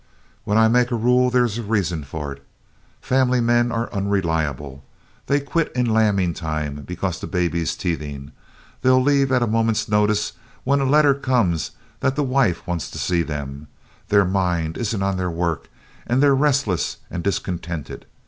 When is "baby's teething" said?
7.27-8.31